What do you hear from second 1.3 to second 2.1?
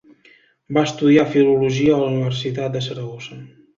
filologia a la